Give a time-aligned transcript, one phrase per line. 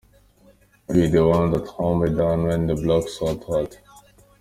[0.91, 3.77] You the one that hold me down when the block's hot, hot.